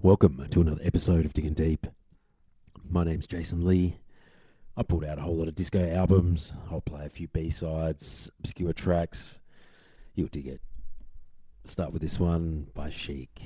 Welcome 0.00 0.46
to 0.50 0.60
another 0.60 0.80
episode 0.84 1.24
of 1.24 1.32
Digging 1.32 1.54
Deep. 1.54 1.84
My 2.88 3.02
name's 3.02 3.26
Jason 3.26 3.66
Lee. 3.66 3.96
I 4.76 4.84
pulled 4.84 5.04
out 5.04 5.18
a 5.18 5.22
whole 5.22 5.34
lot 5.34 5.48
of 5.48 5.56
disco 5.56 5.92
albums. 5.92 6.52
I'll 6.70 6.80
play 6.80 7.04
a 7.04 7.08
few 7.08 7.26
B 7.26 7.50
sides, 7.50 8.30
obscure 8.38 8.72
tracks. 8.72 9.40
You'll 10.14 10.28
dig 10.28 10.46
it. 10.46 10.60
Start 11.64 11.92
with 11.92 12.00
this 12.00 12.20
one 12.20 12.68
by 12.74 12.90
Chic. 12.90 13.40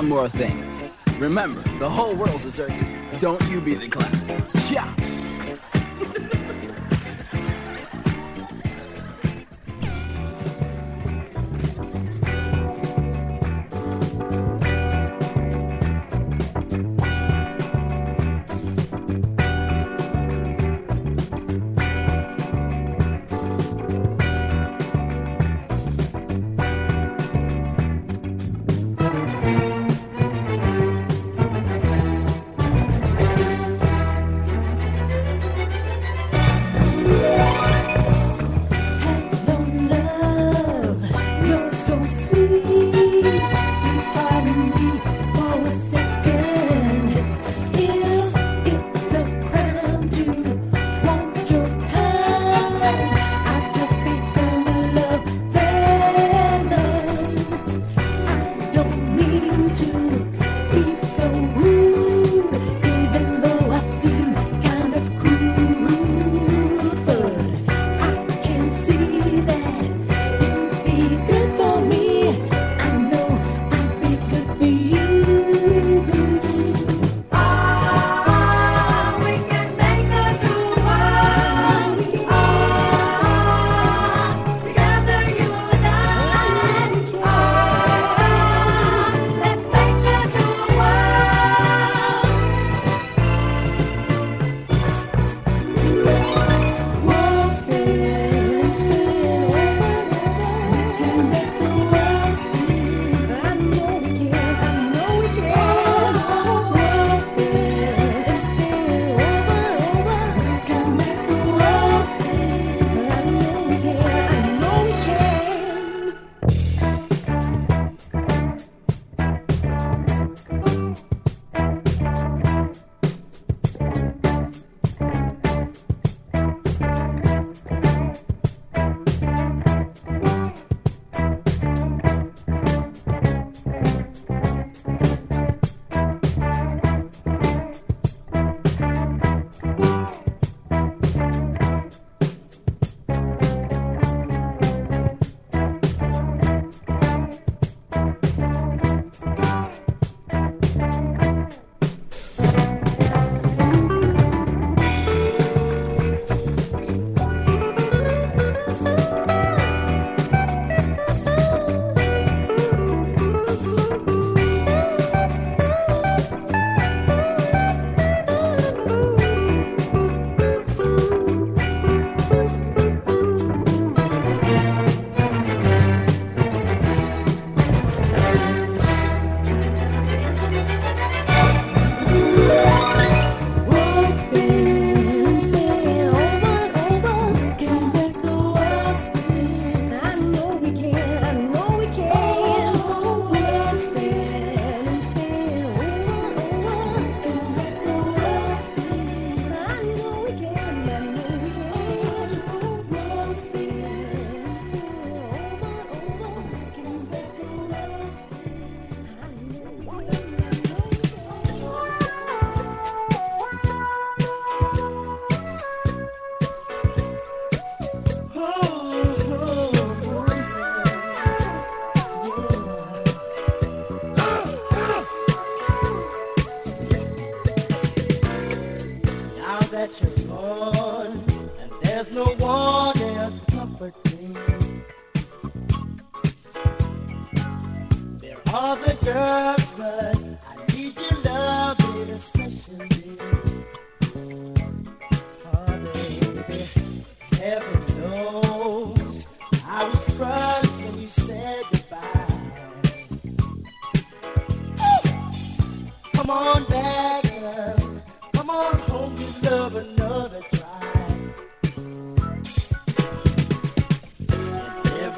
One 0.00 0.08
more 0.08 0.30
thing. 0.30 0.64
Remember, 1.18 1.62
the 1.78 1.90
whole 1.90 2.14
world's 2.14 2.46
a 2.46 2.50
circus. 2.50 2.90
Don't 3.20 3.42
you 3.50 3.60
be 3.60 3.74
the 3.74 3.86
clown. 3.86 4.09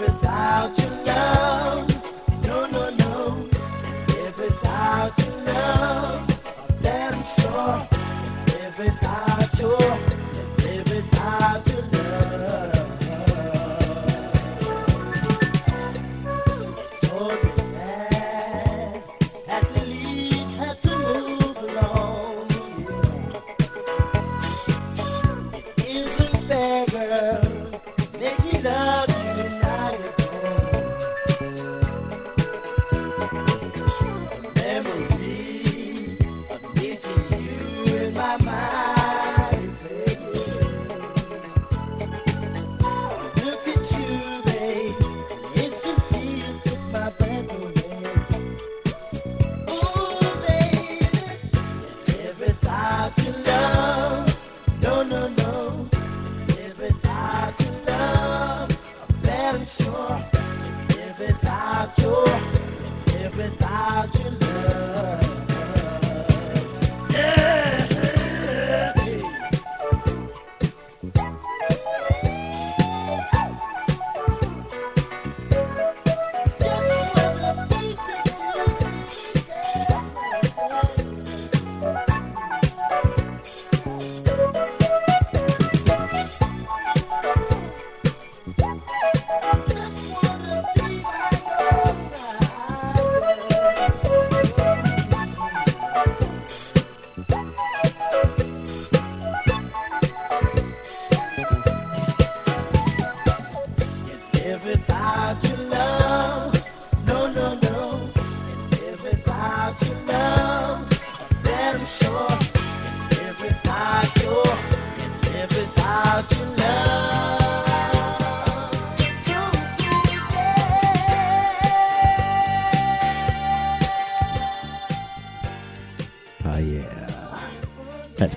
without 0.02 0.78
you. 0.78 0.91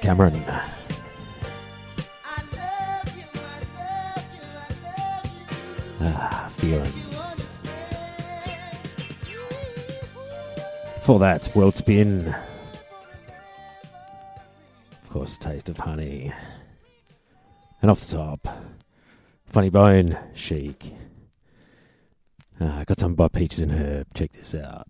Cameron. 0.05 0.45
Ah, 5.99 6.47
feelings. 6.51 7.59
For 11.01 11.17
that, 11.17 11.49
world 11.55 11.73
spin. 11.73 12.35
Of 15.01 15.09
course, 15.09 15.37
taste 15.37 15.69
of 15.69 15.79
honey. 15.79 16.31
And 17.81 17.89
off 17.89 18.01
the 18.01 18.15
top, 18.15 18.47
funny 19.47 19.71
bone, 19.71 20.19
chic. 20.35 20.93
I 22.59 22.65
uh, 22.65 22.83
got 22.83 22.99
some 22.99 23.15
by 23.15 23.27
Peaches 23.29 23.61
and 23.61 23.71
Herb. 23.71 24.05
Check 24.13 24.33
this 24.33 24.53
out. 24.53 24.87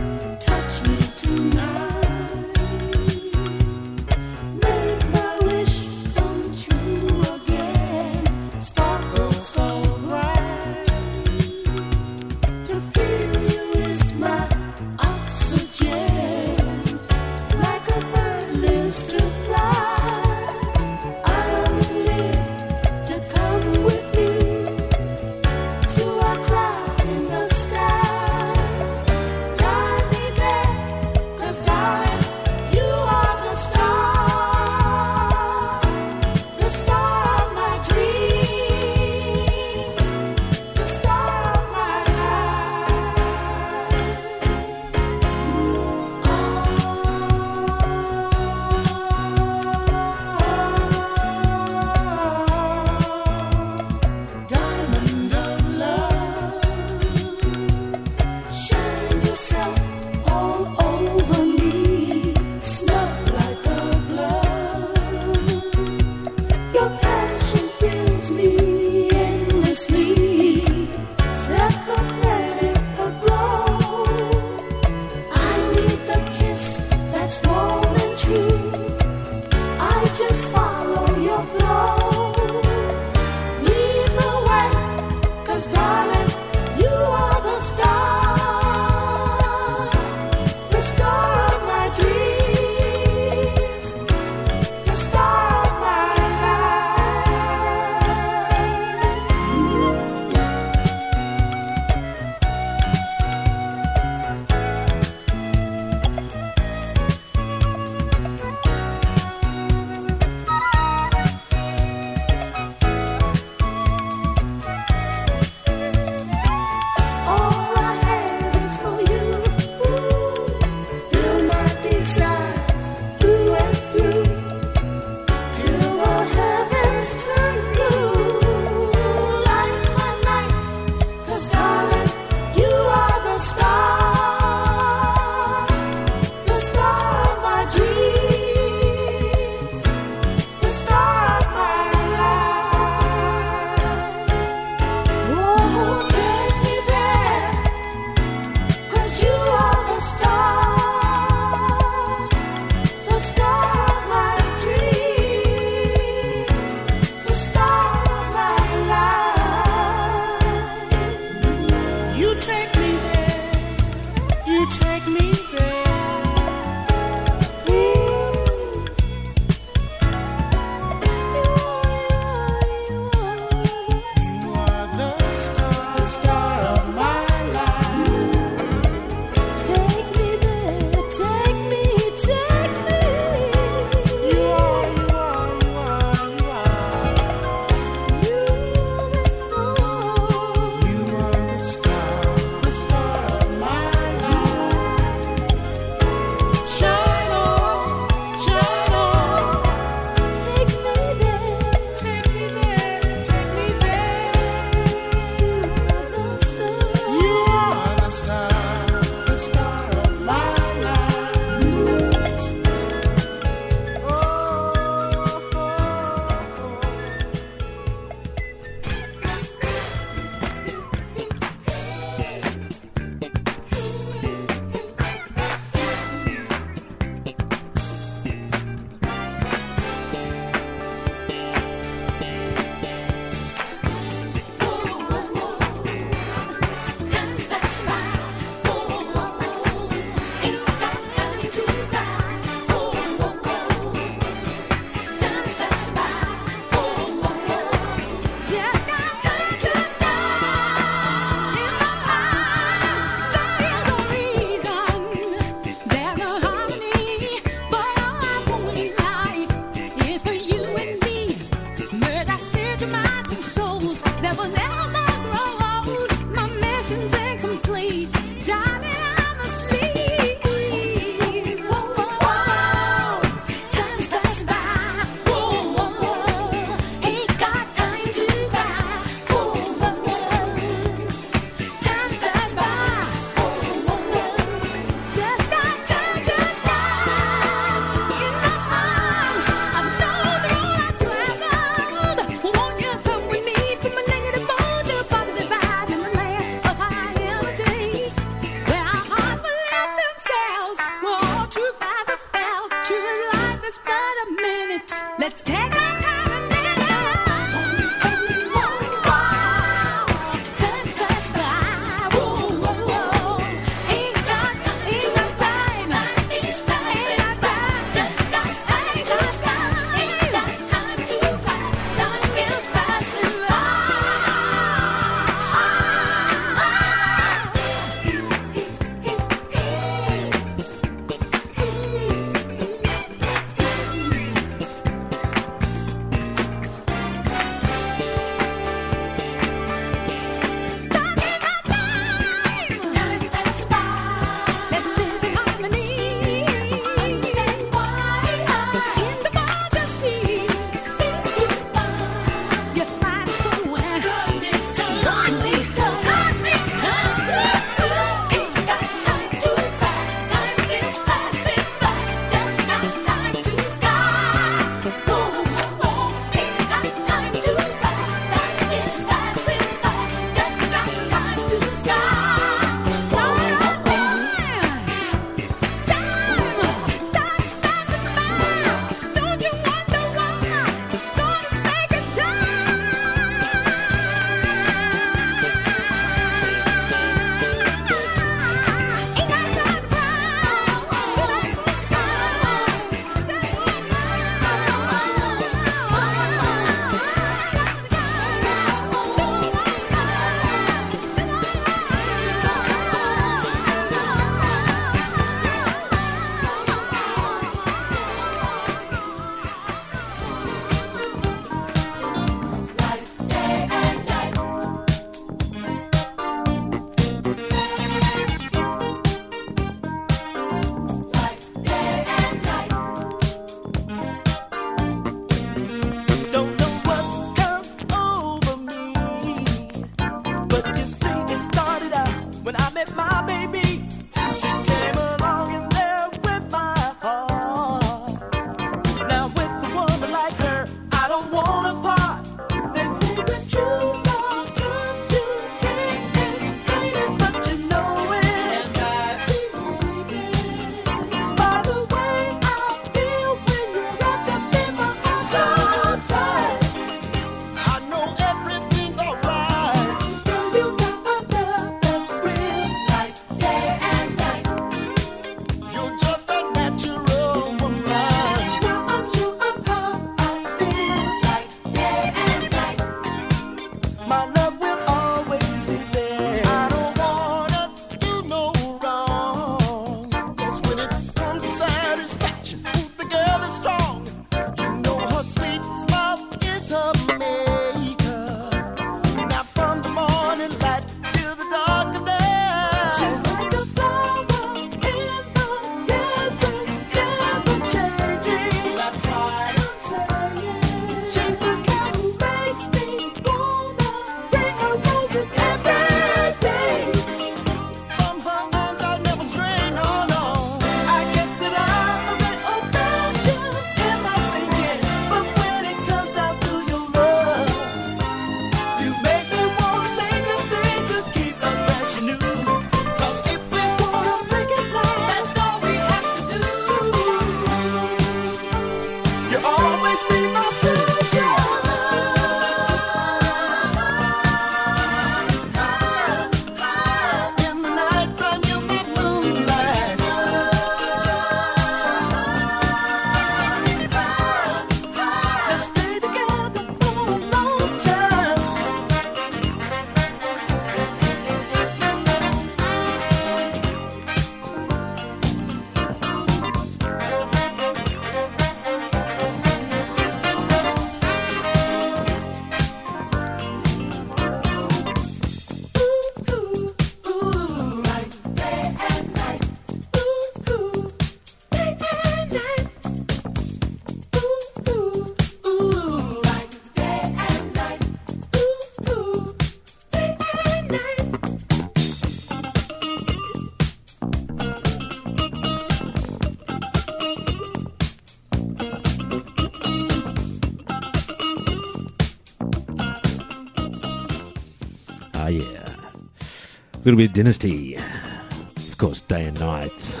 Little 596.86 596.98
bit 596.98 597.10
of 597.10 597.14
Dynasty. 597.14 597.74
Of 597.74 598.78
course, 598.78 599.00
day 599.00 599.24
and 599.24 599.40
night. 599.40 600.00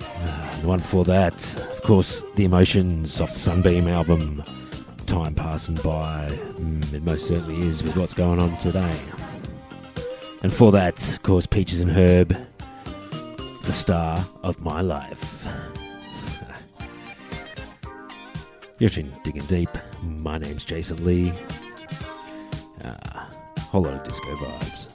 And 0.00 0.66
one 0.66 0.78
for 0.78 1.04
that, 1.04 1.54
of 1.72 1.82
course, 1.82 2.24
The 2.36 2.46
Emotions 2.46 3.20
off 3.20 3.34
the 3.34 3.38
Sunbeam 3.38 3.86
album. 3.86 4.42
Time 5.04 5.34
passing 5.34 5.74
by. 5.74 6.30
Mm, 6.54 6.94
it 6.94 7.02
most 7.02 7.26
certainly 7.26 7.68
is 7.68 7.82
with 7.82 7.98
what's 7.98 8.14
going 8.14 8.40
on 8.40 8.56
today. 8.60 8.98
And 10.42 10.50
for 10.50 10.72
that, 10.72 11.06
of 11.12 11.22
course, 11.22 11.44
Peaches 11.44 11.82
and 11.82 11.90
Herb, 11.90 12.34
the 13.64 13.72
star 13.72 14.24
of 14.42 14.58
my 14.62 14.80
life. 14.80 15.44
You're 18.78 18.88
Digging 18.88 19.44
Deep. 19.48 19.68
My 20.02 20.38
name's 20.38 20.64
Jason 20.64 21.04
Lee. 21.04 21.34
Of 23.70 24.04
disco 24.04 24.34
vibes. 24.36 24.87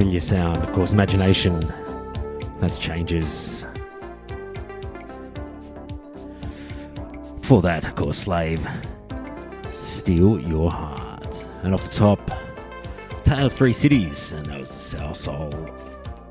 familiar 0.00 0.20
sound, 0.20 0.56
of 0.56 0.72
course, 0.72 0.92
imagination. 0.92 1.60
That's 2.58 2.78
changes. 2.78 3.66
For 7.42 7.60
that, 7.60 7.84
of 7.84 7.96
course, 7.96 8.16
slave. 8.16 8.66
Steal 9.82 10.40
your 10.40 10.70
heart. 10.70 11.44
And 11.64 11.74
off 11.74 11.82
the 11.82 11.90
top, 11.94 12.30
Tale 13.24 13.44
of 13.44 13.52
Three 13.52 13.74
Cities, 13.74 14.32
and 14.32 14.46
that 14.46 14.60
was 14.60 14.70
the 14.70 14.96
Salsoul 14.96 15.70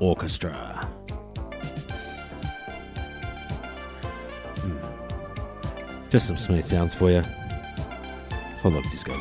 Orchestra. 0.00 0.84
Hmm. 4.62 6.10
Just 6.10 6.26
some 6.26 6.36
smooth 6.36 6.64
sounds 6.64 6.92
for 6.92 7.12
you. 7.12 7.22
Hold 8.62 8.74
on, 8.74 8.82
disco. 8.90 9.19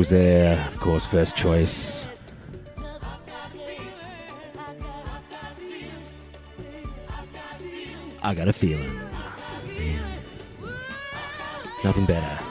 Vocals 0.00 0.18
there, 0.18 0.66
of 0.66 0.80
course, 0.80 1.04
first 1.04 1.36
choice. 1.36 2.08
I 8.22 8.32
got 8.32 8.48
a 8.48 8.52
feeling. 8.54 8.98
Nothing 11.84 12.06
better. 12.06 12.44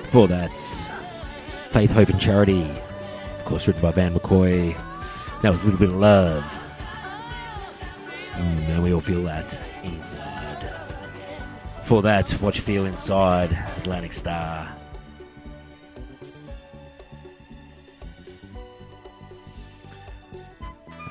Before 0.00 0.28
that, 0.28 0.58
Faith, 1.72 1.90
Hope, 1.90 2.08
and 2.08 2.18
Charity. 2.18 2.66
Of 3.38 3.44
course, 3.44 3.66
written 3.66 3.82
by 3.82 3.92
Van 3.92 4.14
McCoy. 4.14 4.74
That 5.42 5.50
was 5.50 5.60
a 5.60 5.64
little 5.64 5.78
bit 5.78 5.90
of 5.90 5.96
love. 5.96 6.42
Mm, 8.32 8.66
and 8.66 8.82
we 8.82 8.94
all 8.94 9.02
feel 9.02 9.22
that 9.24 9.60
inside. 9.82 10.72
For 11.84 12.00
that, 12.00 12.30
what 12.40 12.56
you 12.56 12.62
feel 12.62 12.86
inside, 12.86 13.52
Atlantic 13.76 14.14
Starr. 14.14 14.74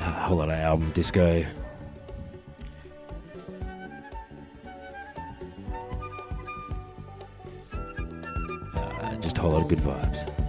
Of 0.07 0.49
album 0.51 0.91
disco. 0.91 1.45
Uh, 8.73 9.15
just 9.17 9.37
a 9.37 9.41
whole 9.41 9.51
lot 9.51 9.63
of 9.63 9.67
good 9.67 9.79
vibes. 9.79 10.46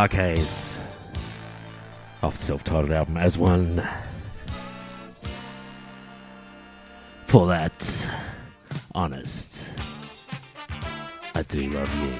Bar-Kays 0.00 0.78
off 2.22 2.38
the 2.38 2.42
self 2.42 2.64
titled 2.64 2.90
album 2.90 3.18
as 3.18 3.36
one. 3.36 3.86
For 7.26 7.46
that, 7.48 8.08
honest, 8.94 9.68
I 11.34 11.42
do 11.42 11.68
love 11.68 11.94
you. 12.00 12.14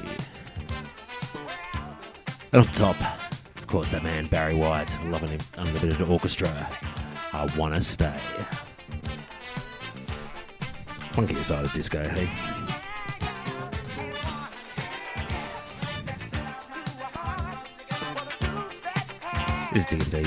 And 2.52 2.60
off 2.60 2.70
the 2.70 2.78
top, 2.78 3.00
of 3.56 3.66
course, 3.66 3.92
that 3.92 4.02
man 4.02 4.26
Barry 4.26 4.54
White, 4.54 4.94
loving 5.06 5.30
him, 5.30 5.40
Unlimited 5.56 6.02
Orchestra, 6.02 6.68
I 7.32 7.46
Wanna 7.56 7.80
Stay. 7.80 8.20
Funky 11.12 11.34
side 11.36 11.64
of 11.64 11.72
disco, 11.72 12.06
hey? 12.10 12.59
16 19.90 20.10
days. 20.10 20.19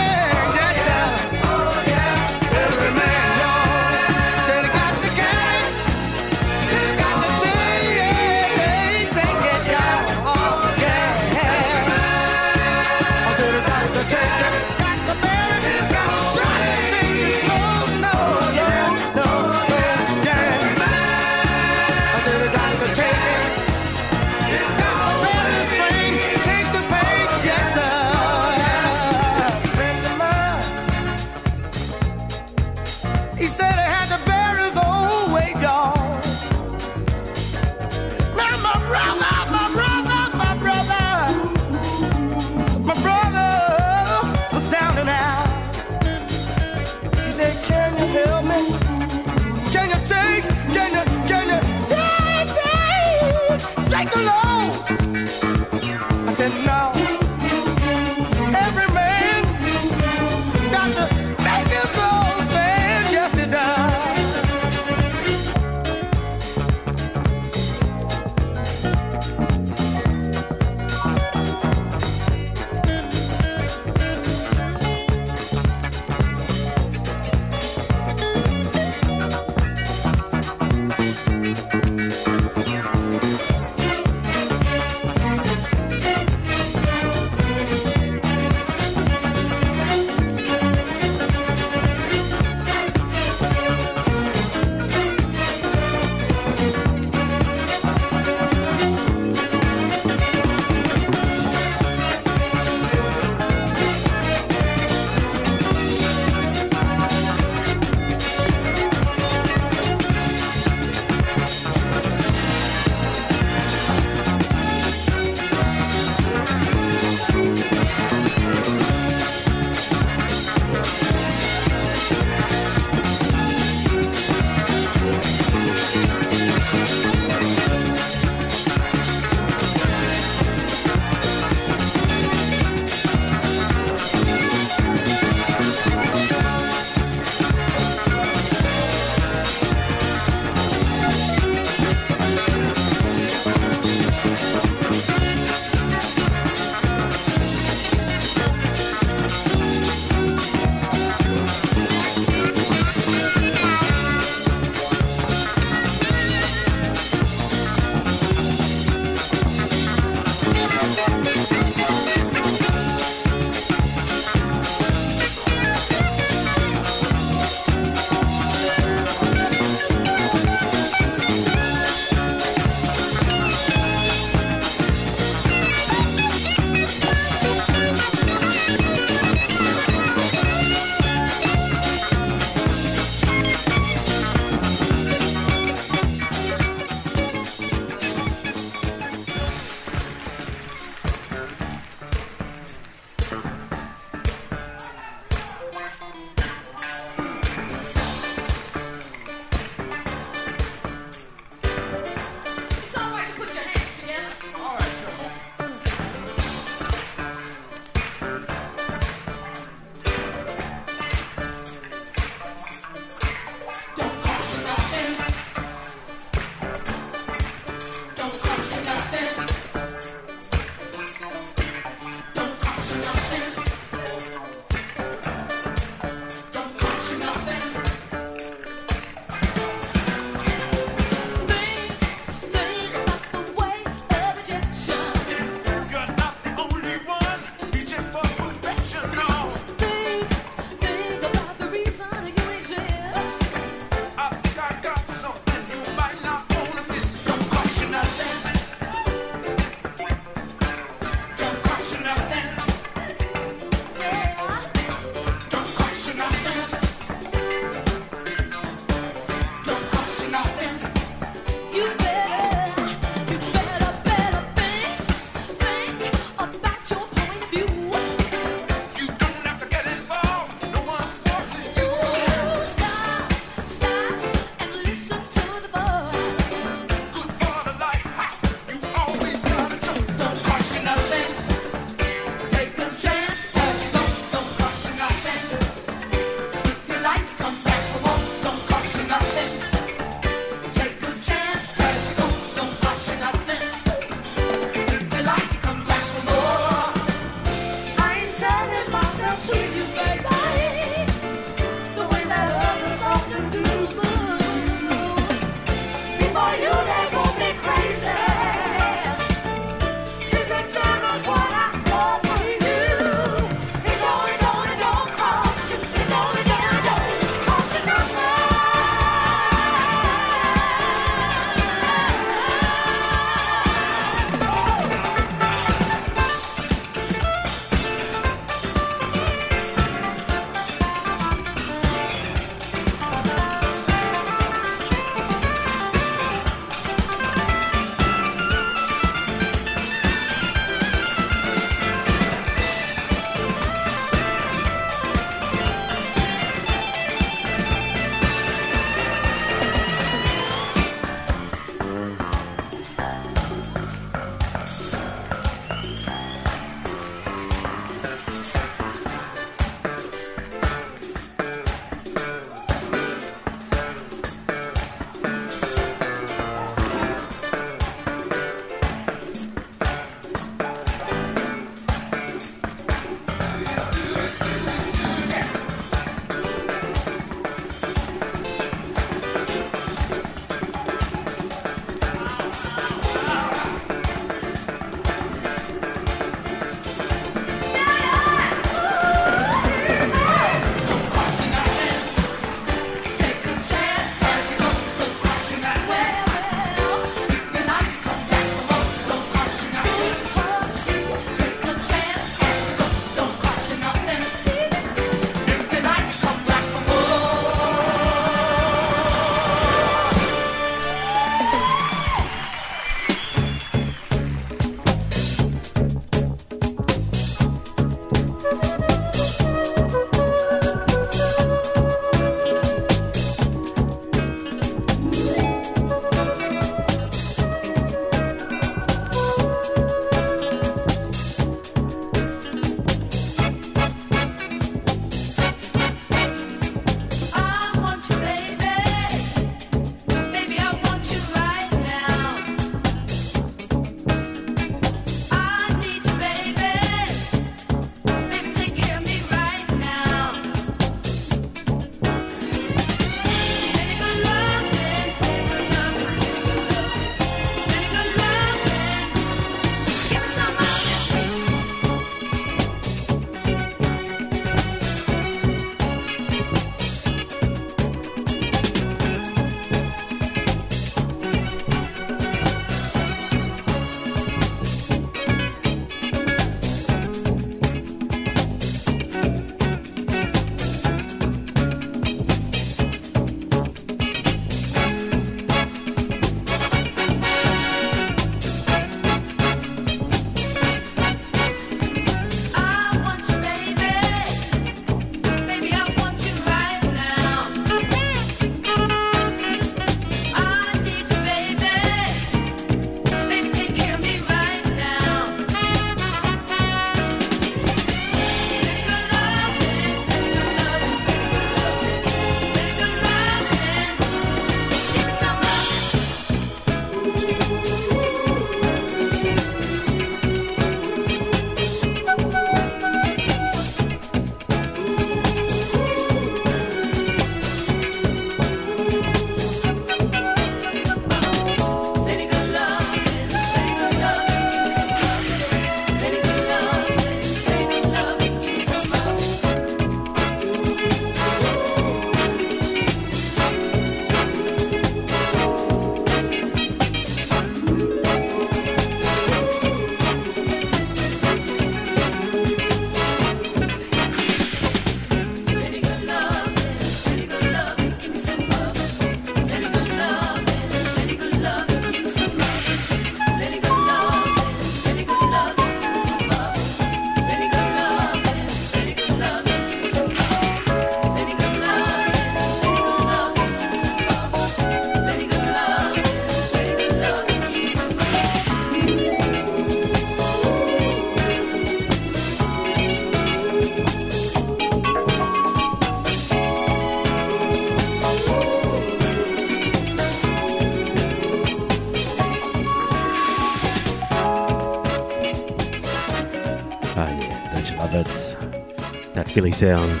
Philly 599.38 599.52
sound. 599.52 600.00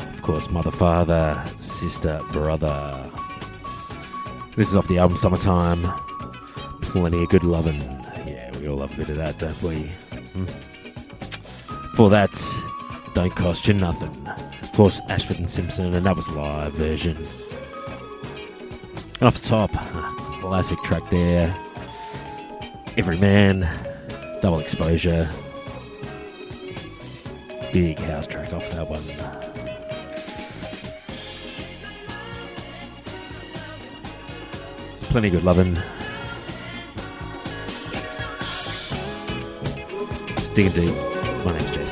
Of 0.00 0.20
course, 0.22 0.50
mother, 0.50 0.72
father, 0.72 1.40
sister, 1.60 2.20
brother. 2.32 3.08
This 4.56 4.68
is 4.68 4.74
off 4.74 4.88
the 4.88 4.98
album 4.98 5.16
Summertime. 5.16 5.80
Plenty 6.80 7.22
of 7.22 7.28
good 7.28 7.44
lovin'. 7.44 7.78
Yeah, 8.26 8.50
we 8.58 8.66
all 8.68 8.78
love 8.78 8.92
a 8.94 8.96
bit 8.96 9.10
of 9.10 9.18
that, 9.18 9.38
don't 9.38 9.62
we? 9.62 9.82
Hmm. 10.34 10.46
For 11.94 12.10
that, 12.10 12.36
don't 13.14 13.36
cost 13.36 13.68
you 13.68 13.74
nothing. 13.74 14.26
Of 14.62 14.72
course, 14.72 15.00
Ashford 15.08 15.38
and 15.38 15.48
Simpson, 15.48 15.94
and 15.94 16.04
that 16.04 16.16
was 16.16 16.28
live 16.30 16.72
version. 16.72 17.16
And 19.20 19.22
off 19.22 19.40
the 19.40 19.48
top, 19.48 19.70
classic 20.40 20.80
track 20.82 21.08
there. 21.10 21.56
Every 22.96 23.18
Man, 23.18 23.70
double 24.42 24.58
exposure. 24.58 25.30
Big 27.76 27.98
house 27.98 28.26
track 28.26 28.54
off 28.54 28.70
that 28.70 28.88
one. 28.88 29.06
There's 34.94 35.04
plenty 35.10 35.28
good 35.28 35.44
loving. 35.44 35.76
It's 40.38 40.48
digging 40.48 40.72
deep. 40.72 40.94
My 41.44 41.52
name's 41.52 41.70
Jason. 41.70 41.85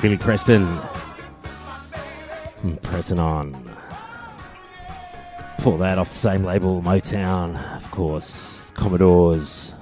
and 0.00 0.02
Billy 0.02 0.16
Preston. 0.16 0.80
And 2.62 2.80
pressing 2.82 3.18
on. 3.18 3.54
For 5.60 5.76
that, 5.78 5.98
off 5.98 6.10
the 6.10 6.16
same 6.16 6.42
label, 6.42 6.82
Motown, 6.82 7.56
of 7.76 7.90
course, 7.90 8.70
Commodores. 8.74 9.74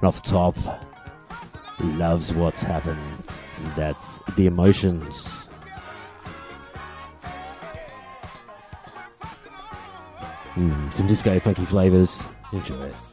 And 0.00 0.08
off 0.08 0.22
the 0.22 0.30
top, 0.30 0.56
loves 1.80 2.32
what's 2.32 2.62
happened. 2.62 3.00
That's 3.76 4.20
the 4.36 4.46
emotions. 4.46 5.48
Mm, 10.54 10.92
some 10.92 11.06
disco 11.06 11.38
funky 11.38 11.64
flavors. 11.64 12.24
Enjoy 12.52 12.82
it. 12.82 13.11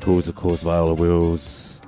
Vocals, 0.00 0.26
of 0.26 0.34
course, 0.34 0.62
Viola 0.62 0.94
Wills. 0.94 1.82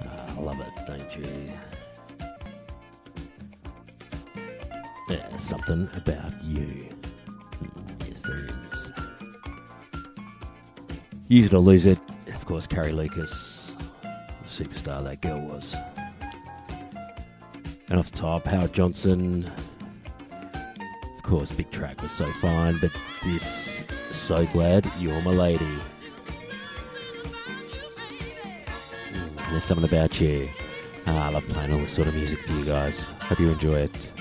Ah, 0.00 0.34
I 0.36 0.40
love 0.40 0.58
it, 0.60 0.72
don't 0.86 1.16
you? 1.16 1.52
Yeah, 5.10 5.36
something 5.36 5.90
about 5.94 6.32
you. 6.42 6.88
Mm, 7.60 8.08
Yes, 8.08 8.22
there 8.22 8.46
is. 8.46 8.90
Use 11.28 11.44
it 11.44 11.52
or 11.52 11.58
lose 11.58 11.84
it. 11.84 11.98
Of 12.28 12.46
course, 12.46 12.66
Carrie 12.66 12.92
Lucas, 12.92 13.72
superstar 14.48 15.04
that 15.04 15.20
girl 15.20 15.40
was. 15.40 15.76
And 17.90 17.98
off 17.98 18.10
the 18.10 18.16
top, 18.16 18.46
Howard 18.46 18.72
Johnson. 18.72 19.50
Of 21.18 21.22
course, 21.22 21.52
big 21.52 21.70
track 21.70 22.00
was 22.00 22.10
so 22.10 22.32
fine, 22.40 22.78
but 22.80 22.90
this, 23.24 23.84
so 24.12 24.46
glad 24.46 24.88
you're 24.98 25.20
my 25.22 25.30
lady. 25.30 25.78
Mm, 29.12 29.50
There's 29.50 29.64
something 29.64 29.84
about 29.84 30.20
you. 30.20 30.48
Ah, 31.06 31.26
I 31.26 31.30
love 31.30 31.46
playing 31.48 31.72
all 31.72 31.78
this 31.80 31.90
sort 31.92 32.08
of 32.08 32.14
music 32.14 32.40
for 32.40 32.52
you 32.52 32.64
guys. 32.64 33.06
Hope 33.20 33.40
you 33.40 33.50
enjoy 33.50 33.80
it. 33.80 34.12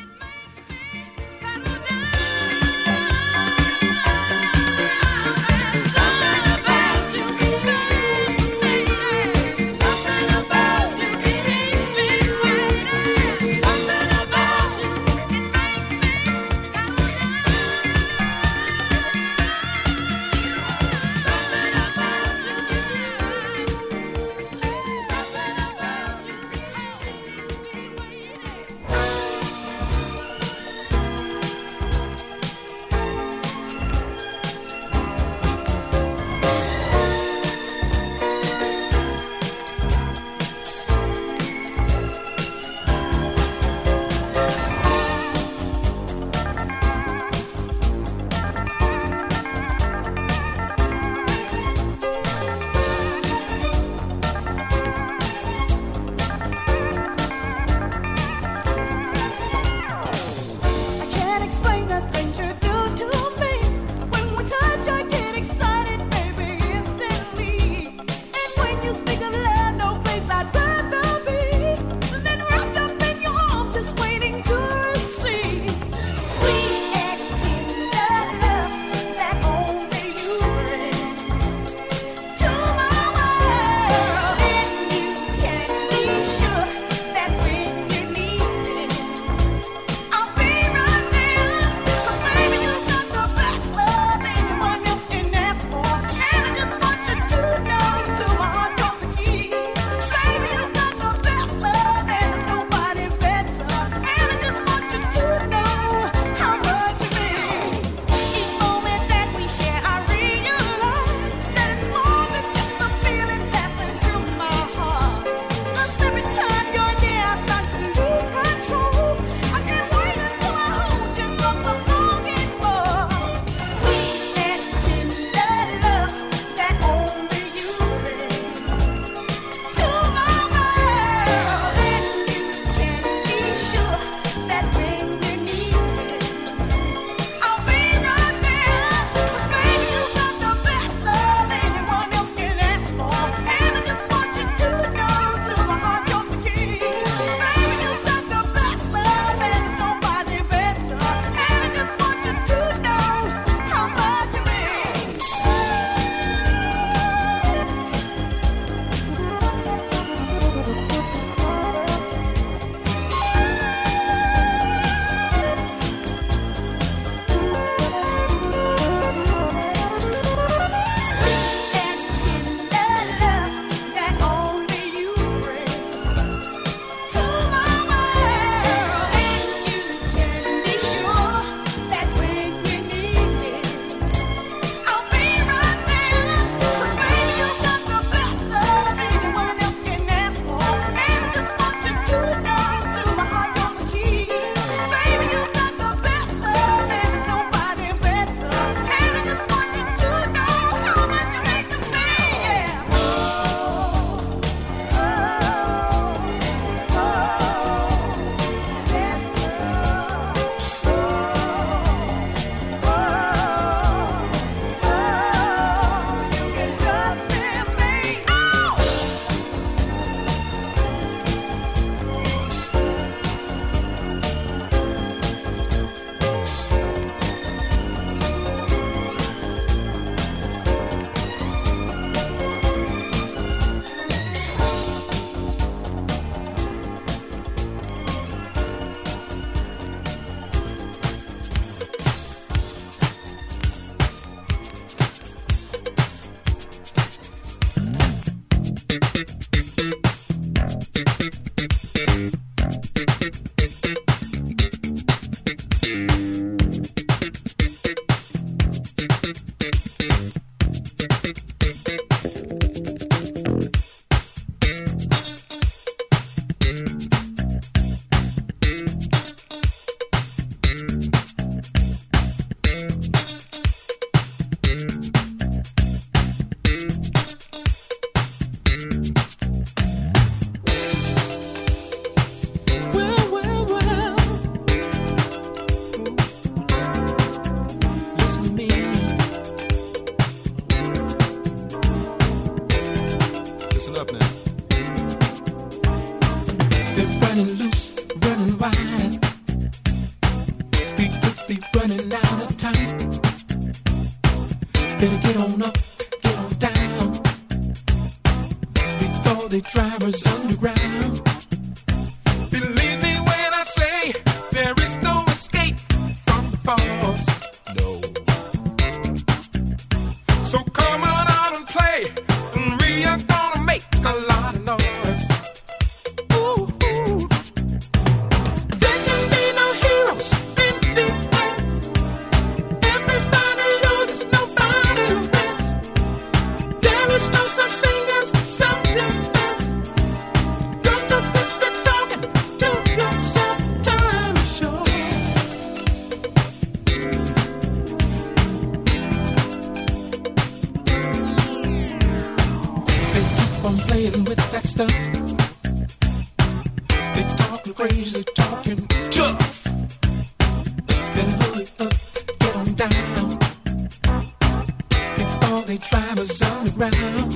they 365.74 365.80
try 365.80 366.08
on 366.08 366.16
the 366.16 366.72
ground. 366.76 367.32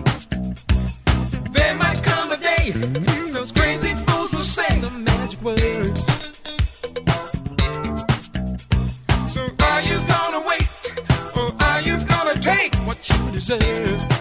There 1.54 1.76
might 1.76 2.04
come 2.04 2.32
a 2.32 2.38
day, 2.38 2.72
mm, 2.72 3.34
those 3.34 3.52
crazy 3.52 3.96
fools 3.96 4.32
will 4.32 4.42
say 4.42 4.80
the 4.80 4.92
magic 4.92 5.42
words. 5.42 6.04
So 9.34 9.42
are 9.72 9.82
you 9.82 9.98
gonna 10.14 10.42
wait, 10.48 10.70
or 11.36 11.52
are 11.64 11.82
you 11.82 11.98
gonna 12.06 12.40
take 12.40 12.76
what 12.86 13.00
you 13.10 13.32
deserve? 13.32 14.17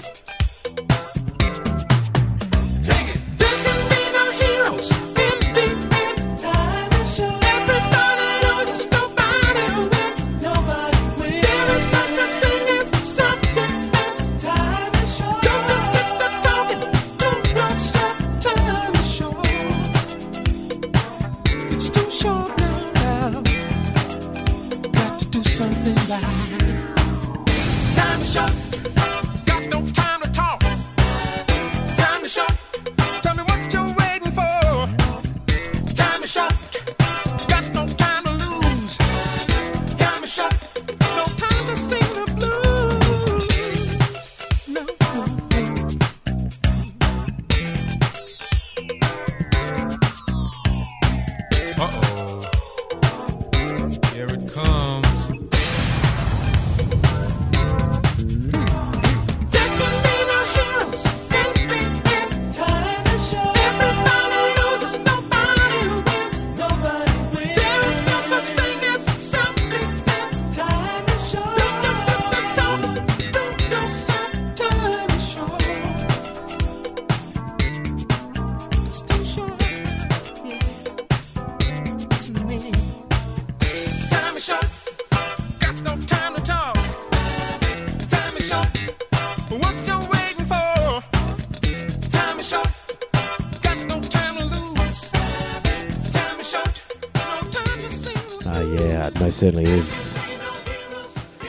certainly 99.37 99.71
is. 99.71 100.15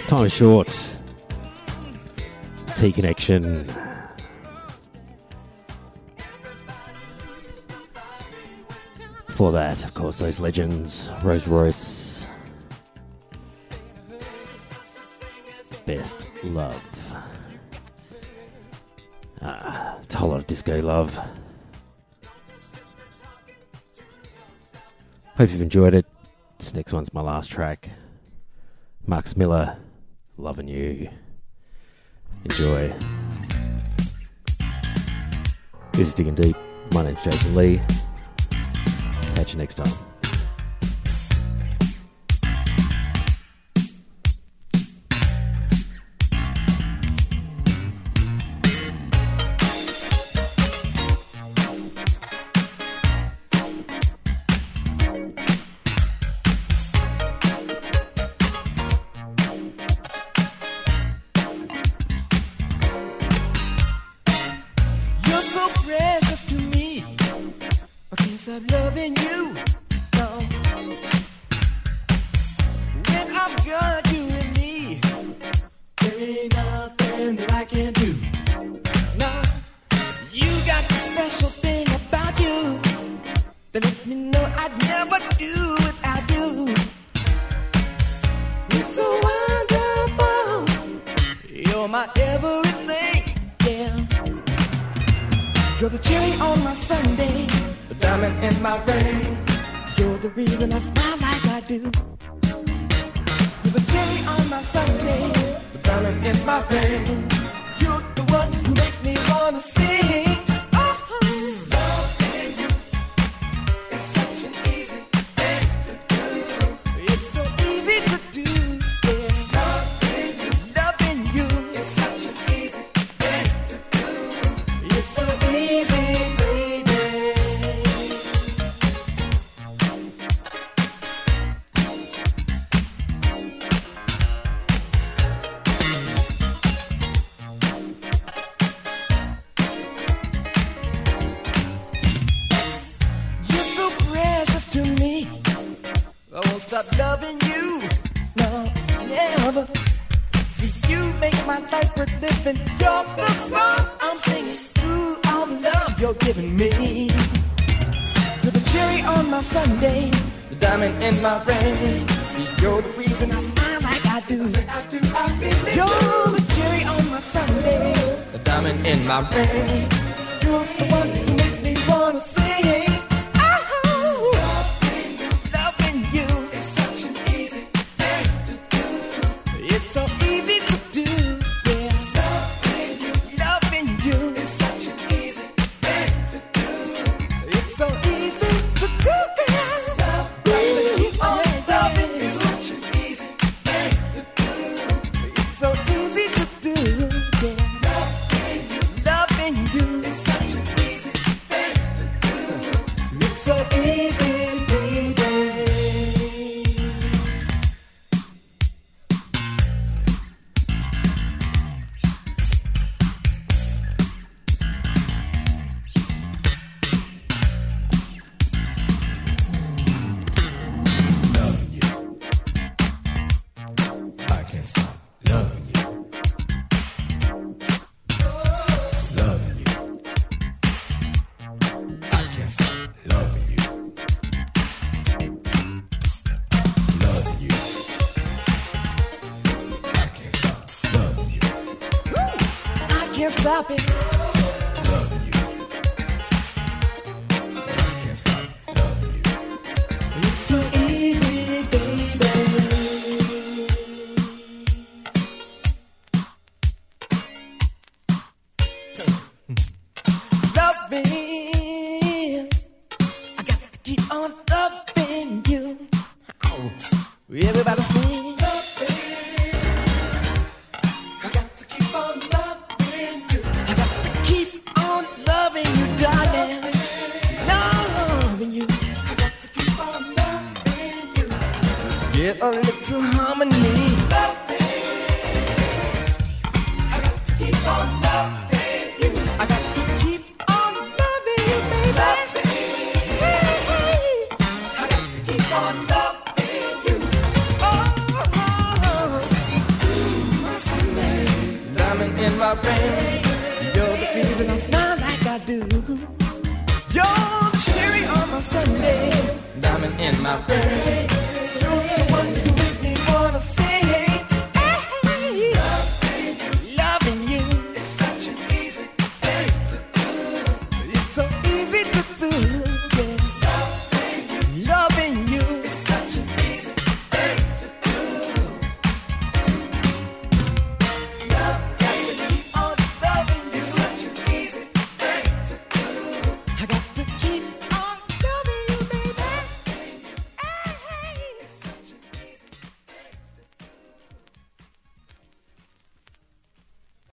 Time 0.07 0.26
is 0.26 0.34
short. 0.34 0.68
T 2.76 2.91
connection. 2.91 3.65
For 9.30 9.53
that, 9.53 9.85
of 9.85 9.93
course, 9.93 10.19
those 10.19 10.38
legends, 10.38 11.11
Rose 11.23 11.47
Royce. 11.47 12.27
Best 15.85 16.27
love. 16.43 17.15
Ah, 19.41 19.97
it's 20.03 20.14
a 20.14 20.18
whole 20.18 20.31
lot 20.31 20.39
of 20.39 20.47
disco 20.47 20.81
love. 20.81 21.18
Hope 25.38 25.49
you've 25.51 25.61
enjoyed 25.61 25.93
it 25.93 26.05
next 26.78 26.94
one's 26.94 27.12
my 27.12 27.22
last 27.22 27.49
track. 27.49 27.90
Max 29.08 29.36
Miller, 29.36 29.78
loving 30.38 30.68
you. 30.68 31.10
Enjoy. 32.45 32.94
This 35.94 36.10
is 36.10 36.14
Digging 36.14 36.36
Deep. 36.36 36.56
My 36.94 37.04
name's 37.04 37.24
Jason 37.24 37.56
Lee. 37.56 37.82
Catch 39.34 39.54
you 39.54 39.58
next 39.58 39.74
time. 39.74 40.16